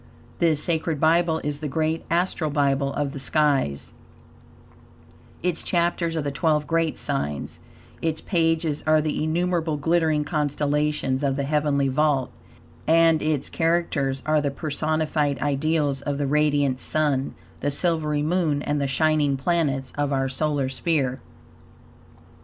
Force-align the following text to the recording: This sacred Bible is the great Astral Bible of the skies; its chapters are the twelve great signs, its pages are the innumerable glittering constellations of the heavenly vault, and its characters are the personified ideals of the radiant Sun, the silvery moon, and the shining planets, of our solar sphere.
This 0.39 0.63
sacred 0.63 0.99
Bible 0.99 1.37
is 1.43 1.59
the 1.59 1.67
great 1.67 2.03
Astral 2.09 2.49
Bible 2.49 2.91
of 2.93 3.11
the 3.11 3.19
skies; 3.19 3.93
its 5.43 5.61
chapters 5.61 6.17
are 6.17 6.23
the 6.23 6.31
twelve 6.31 6.65
great 6.65 6.97
signs, 6.97 7.59
its 8.01 8.19
pages 8.19 8.83
are 8.87 8.99
the 8.99 9.23
innumerable 9.23 9.77
glittering 9.77 10.23
constellations 10.23 11.21
of 11.21 11.35
the 11.35 11.43
heavenly 11.43 11.87
vault, 11.87 12.31
and 12.87 13.21
its 13.21 13.47
characters 13.47 14.23
are 14.25 14.41
the 14.41 14.49
personified 14.49 15.37
ideals 15.39 16.01
of 16.01 16.17
the 16.17 16.25
radiant 16.25 16.79
Sun, 16.79 17.35
the 17.59 17.69
silvery 17.69 18.23
moon, 18.23 18.63
and 18.63 18.81
the 18.81 18.87
shining 18.87 19.37
planets, 19.37 19.93
of 19.99 20.11
our 20.11 20.27
solar 20.27 20.67
sphere. 20.67 21.21